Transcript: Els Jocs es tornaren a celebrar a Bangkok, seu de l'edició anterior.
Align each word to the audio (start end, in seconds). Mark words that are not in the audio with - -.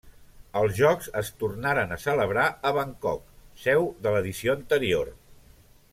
Els 0.61 0.71
Jocs 0.77 1.09
es 1.21 1.29
tornaren 1.43 1.93
a 1.95 1.99
celebrar 2.07 2.47
a 2.69 2.73
Bangkok, 2.79 3.29
seu 3.67 3.87
de 4.07 4.15
l'edició 4.17 4.57
anterior. 4.61 5.17